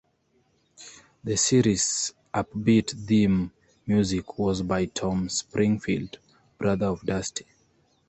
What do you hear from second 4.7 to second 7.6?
Tom Springfield, brother of Dusty.